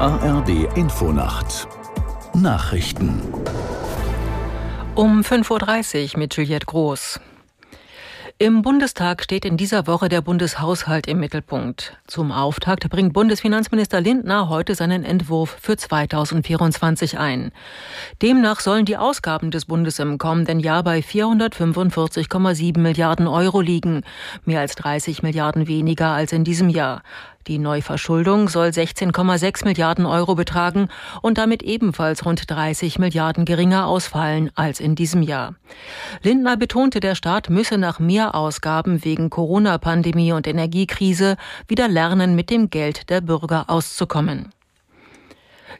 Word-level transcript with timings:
ARD 0.00 0.76
Infonacht 0.76 1.66
Nachrichten 2.32 3.20
um 4.94 5.22
5.30 5.22 6.14
Uhr 6.14 6.18
mit 6.20 6.36
Juliette 6.36 6.66
Groß. 6.66 7.18
Im 8.40 8.62
Bundestag 8.62 9.24
steht 9.24 9.44
in 9.44 9.56
dieser 9.56 9.88
Woche 9.88 10.08
der 10.08 10.20
Bundeshaushalt 10.20 11.08
im 11.08 11.18
Mittelpunkt. 11.18 11.98
Zum 12.06 12.30
Auftakt 12.30 12.88
bringt 12.88 13.12
Bundesfinanzminister 13.12 14.00
Lindner 14.00 14.48
heute 14.48 14.76
seinen 14.76 15.02
Entwurf 15.02 15.56
für 15.60 15.76
2024 15.76 17.18
ein. 17.18 17.50
Demnach 18.22 18.60
sollen 18.60 18.84
die 18.84 18.96
Ausgaben 18.96 19.50
des 19.50 19.64
Bundes 19.64 19.98
im 19.98 20.18
kommenden 20.18 20.60
Jahr 20.60 20.84
bei 20.84 21.00
445,7 21.00 22.78
Milliarden 22.78 23.26
Euro 23.26 23.60
liegen, 23.60 24.02
mehr 24.44 24.60
als 24.60 24.76
30 24.76 25.24
Milliarden 25.24 25.66
weniger 25.66 26.10
als 26.10 26.30
in 26.30 26.44
diesem 26.44 26.68
Jahr. 26.68 27.02
Die 27.48 27.58
Neuverschuldung 27.58 28.50
soll 28.50 28.68
16,6 28.68 29.64
Milliarden 29.64 30.04
Euro 30.04 30.34
betragen 30.34 30.88
und 31.22 31.38
damit 31.38 31.62
ebenfalls 31.62 32.26
rund 32.26 32.42
30 32.50 32.98
Milliarden 32.98 33.46
geringer 33.46 33.86
ausfallen 33.86 34.50
als 34.54 34.80
in 34.80 34.94
diesem 34.94 35.22
Jahr. 35.22 35.54
Lindner 36.22 36.58
betonte, 36.58 37.00
der 37.00 37.14
Staat 37.14 37.48
müsse 37.48 37.78
nach 37.78 38.00
mehr 38.00 38.34
Ausgaben 38.34 39.02
wegen 39.02 39.30
Corona-Pandemie 39.30 40.32
und 40.32 40.46
Energiekrise 40.46 41.38
wieder 41.66 41.88
lernen, 41.88 42.34
mit 42.34 42.50
dem 42.50 42.68
Geld 42.68 43.08
der 43.08 43.22
Bürger 43.22 43.70
auszukommen. 43.70 44.50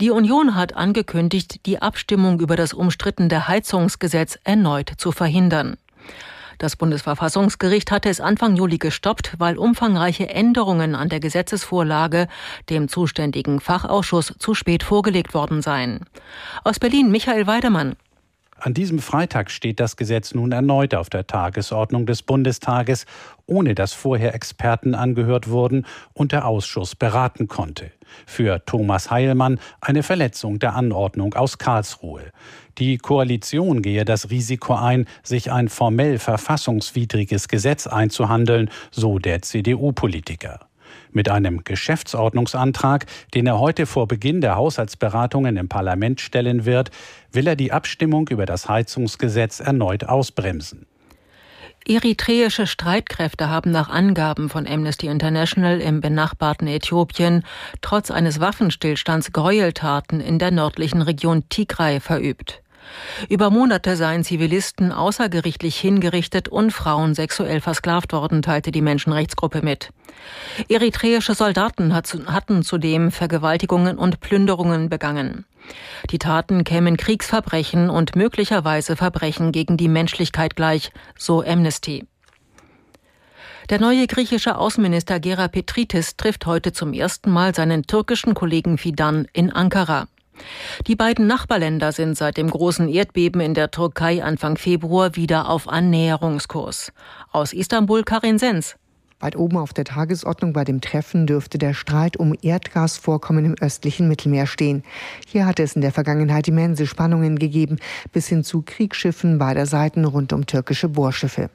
Die 0.00 0.10
Union 0.10 0.54
hat 0.54 0.74
angekündigt, 0.74 1.66
die 1.66 1.82
Abstimmung 1.82 2.40
über 2.40 2.56
das 2.56 2.72
umstrittene 2.72 3.48
Heizungsgesetz 3.48 4.38
erneut 4.44 4.92
zu 4.96 5.12
verhindern. 5.12 5.76
Das 6.60 6.76
Bundesverfassungsgericht 6.76 7.90
hatte 7.90 8.10
es 8.10 8.20
Anfang 8.20 8.54
Juli 8.54 8.76
gestoppt, 8.76 9.32
weil 9.38 9.56
umfangreiche 9.56 10.28
Änderungen 10.28 10.94
an 10.94 11.08
der 11.08 11.18
Gesetzesvorlage 11.18 12.28
dem 12.68 12.86
zuständigen 12.86 13.60
Fachausschuss 13.60 14.34
zu 14.38 14.52
spät 14.52 14.82
vorgelegt 14.82 15.32
worden 15.32 15.62
seien. 15.62 16.04
Aus 16.62 16.78
Berlin 16.78 17.10
Michael 17.10 17.46
Weidemann. 17.46 17.96
An 18.62 18.74
diesem 18.74 18.98
Freitag 18.98 19.50
steht 19.50 19.80
das 19.80 19.96
Gesetz 19.96 20.34
nun 20.34 20.52
erneut 20.52 20.94
auf 20.94 21.08
der 21.08 21.26
Tagesordnung 21.26 22.04
des 22.04 22.22
Bundestages, 22.22 23.06
ohne 23.46 23.74
dass 23.74 23.94
vorher 23.94 24.34
Experten 24.34 24.94
angehört 24.94 25.48
wurden 25.48 25.86
und 26.12 26.32
der 26.32 26.46
Ausschuss 26.46 26.94
beraten 26.94 27.48
konnte. 27.48 27.90
Für 28.26 28.62
Thomas 28.66 29.10
Heilmann 29.10 29.58
eine 29.80 30.02
Verletzung 30.02 30.58
der 30.58 30.74
Anordnung 30.74 31.32
aus 31.32 31.56
Karlsruhe. 31.56 32.32
Die 32.76 32.98
Koalition 32.98 33.80
gehe 33.80 34.04
das 34.04 34.28
Risiko 34.28 34.74
ein, 34.74 35.06
sich 35.22 35.50
ein 35.50 35.70
formell 35.70 36.18
verfassungswidriges 36.18 37.48
Gesetz 37.48 37.86
einzuhandeln, 37.86 38.68
so 38.90 39.18
der 39.18 39.40
CDU-Politiker. 39.40 40.69
Mit 41.12 41.28
einem 41.28 41.64
Geschäftsordnungsantrag, 41.64 43.06
den 43.34 43.46
er 43.46 43.58
heute 43.58 43.86
vor 43.86 44.08
Beginn 44.08 44.40
der 44.40 44.56
Haushaltsberatungen 44.56 45.56
im 45.56 45.68
Parlament 45.68 46.20
stellen 46.20 46.64
wird, 46.64 46.90
will 47.32 47.46
er 47.46 47.56
die 47.56 47.72
Abstimmung 47.72 48.28
über 48.28 48.46
das 48.46 48.68
Heizungsgesetz 48.68 49.60
erneut 49.60 50.04
ausbremsen. 50.04 50.86
Eritreische 51.86 52.66
Streitkräfte 52.66 53.48
haben 53.48 53.70
nach 53.70 53.88
Angaben 53.88 54.48
von 54.50 54.66
Amnesty 54.66 55.06
International 55.06 55.80
im 55.80 56.00
benachbarten 56.00 56.68
Äthiopien 56.68 57.42
trotz 57.80 58.10
eines 58.10 58.38
Waffenstillstands 58.38 59.32
Gräueltaten 59.32 60.20
in 60.20 60.38
der 60.38 60.50
nördlichen 60.50 61.00
Region 61.00 61.48
Tigray 61.48 62.00
verübt. 62.00 62.62
Über 63.28 63.50
Monate 63.50 63.96
seien 63.96 64.24
Zivilisten 64.24 64.92
außergerichtlich 64.92 65.78
hingerichtet 65.78 66.48
und 66.48 66.72
Frauen 66.72 67.14
sexuell 67.14 67.60
versklavt 67.60 68.12
worden, 68.12 68.42
teilte 68.42 68.70
die 68.72 68.82
Menschenrechtsgruppe 68.82 69.62
mit. 69.62 69.90
Eritreische 70.68 71.34
Soldaten 71.34 71.94
hatten 71.94 72.62
zudem 72.62 73.10
Vergewaltigungen 73.10 73.98
und 73.98 74.20
Plünderungen 74.20 74.88
begangen. 74.88 75.44
Die 76.10 76.18
Taten 76.18 76.64
kämen 76.64 76.96
Kriegsverbrechen 76.96 77.90
und 77.90 78.16
möglicherweise 78.16 78.96
Verbrechen 78.96 79.52
gegen 79.52 79.76
die 79.76 79.88
Menschlichkeit 79.88 80.56
gleich, 80.56 80.90
so 81.16 81.42
Amnesty. 81.42 82.06
Der 83.68 83.78
neue 83.78 84.06
griechische 84.08 84.58
Außenminister 84.58 85.20
Gera 85.20 85.46
Petritis 85.46 86.16
trifft 86.16 86.46
heute 86.46 86.72
zum 86.72 86.92
ersten 86.92 87.30
Mal 87.30 87.54
seinen 87.54 87.86
türkischen 87.86 88.34
Kollegen 88.34 88.78
Fidan 88.78 89.28
in 89.32 89.52
Ankara. 89.52 90.08
Die 90.86 90.96
beiden 90.96 91.26
Nachbarländer 91.26 91.92
sind 91.92 92.16
seit 92.16 92.36
dem 92.36 92.50
großen 92.50 92.88
Erdbeben 92.88 93.40
in 93.40 93.54
der 93.54 93.70
Türkei 93.70 94.22
Anfang 94.22 94.56
Februar 94.56 95.16
wieder 95.16 95.48
auf 95.48 95.68
Annäherungskurs. 95.68 96.92
Aus 97.32 97.52
Istanbul 97.52 98.02
Karin 98.04 98.38
Sens. 98.38 98.76
Weit 99.20 99.36
oben 99.36 99.58
auf 99.58 99.74
der 99.74 99.84
Tagesordnung 99.84 100.54
bei 100.54 100.64
dem 100.64 100.80
Treffen 100.80 101.26
dürfte 101.26 101.58
der 101.58 101.74
Streit 101.74 102.16
um 102.16 102.34
Erdgasvorkommen 102.40 103.44
im 103.44 103.54
östlichen 103.60 104.08
Mittelmeer 104.08 104.46
stehen. 104.46 104.82
Hier 105.26 105.44
hatte 105.44 105.62
es 105.62 105.76
in 105.76 105.82
der 105.82 105.92
Vergangenheit 105.92 106.48
immense 106.48 106.86
Spannungen 106.86 107.38
gegeben, 107.38 107.76
bis 108.12 108.28
hin 108.28 108.44
zu 108.44 108.62
Kriegsschiffen 108.62 109.38
beider 109.38 109.66
Seiten 109.66 110.06
rund 110.06 110.32
um 110.32 110.46
türkische 110.46 110.88
Bohrschiffe. 110.88 111.50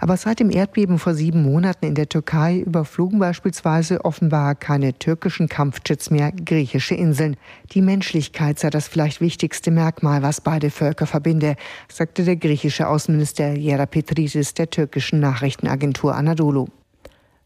Aber 0.00 0.16
seit 0.16 0.40
dem 0.40 0.50
Erdbeben 0.50 0.98
vor 0.98 1.14
sieben 1.14 1.42
Monaten 1.42 1.86
in 1.86 1.94
der 1.94 2.08
Türkei 2.08 2.58
überflogen 2.58 3.18
beispielsweise 3.18 4.04
offenbar 4.04 4.54
keine 4.54 4.92
türkischen 4.98 5.48
Kampfjets 5.48 6.10
mehr 6.10 6.32
griechische 6.32 6.94
Inseln. 6.94 7.36
Die 7.72 7.82
Menschlichkeit 7.82 8.58
sei 8.58 8.70
das 8.70 8.88
vielleicht 8.88 9.20
wichtigste 9.20 9.70
Merkmal, 9.70 10.22
was 10.22 10.40
beide 10.40 10.70
Völker 10.70 11.06
verbinde, 11.06 11.56
sagte 11.88 12.24
der 12.24 12.36
griechische 12.36 12.88
Außenminister 12.88 13.56
Yera 13.56 13.86
Petridis 13.86 14.54
der 14.54 14.70
türkischen 14.70 15.20
Nachrichtenagentur 15.20 16.14
Anadolu. 16.14 16.66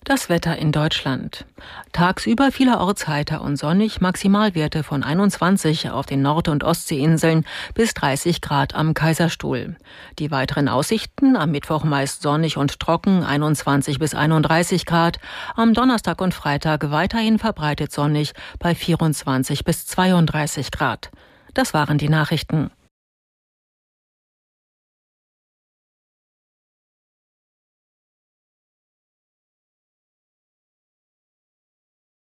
Das 0.08 0.28
Wetter 0.28 0.56
in 0.56 0.70
Deutschland. 0.70 1.46
Tagsüber 1.90 2.52
vielerorts 2.52 3.08
heiter 3.08 3.40
und 3.40 3.56
sonnig, 3.56 4.00
Maximalwerte 4.00 4.84
von 4.84 5.02
21 5.02 5.90
auf 5.90 6.06
den 6.06 6.22
Nord- 6.22 6.46
und 6.46 6.62
Ostseeinseln 6.62 7.44
bis 7.74 7.92
30 7.94 8.40
Grad 8.40 8.76
am 8.76 8.94
Kaiserstuhl. 8.94 9.74
Die 10.20 10.30
weiteren 10.30 10.68
Aussichten 10.68 11.34
am 11.34 11.50
Mittwoch 11.50 11.82
meist 11.82 12.22
sonnig 12.22 12.56
und 12.56 12.78
trocken, 12.78 13.24
21 13.24 13.98
bis 13.98 14.14
31 14.14 14.86
Grad, 14.86 15.18
am 15.56 15.74
Donnerstag 15.74 16.20
und 16.20 16.34
Freitag 16.34 16.92
weiterhin 16.92 17.40
verbreitet 17.40 17.90
sonnig 17.90 18.32
bei 18.60 18.76
24 18.76 19.64
bis 19.64 19.86
32 19.86 20.70
Grad. 20.70 21.10
Das 21.52 21.74
waren 21.74 21.98
die 21.98 22.08
Nachrichten. 22.08 22.70